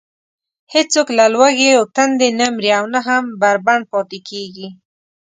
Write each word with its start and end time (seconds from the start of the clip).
هېڅوک 0.73 1.07
له 1.17 1.25
لوږې 1.33 1.71
و 1.79 1.83
تندې 1.95 2.29
نه 2.39 2.45
مري 2.55 2.71
او 2.79 2.85
نه 2.93 2.99
هم 3.07 3.23
بربنډ 3.41 3.83
پاتې 3.91 4.19
کېږي. 4.29 4.67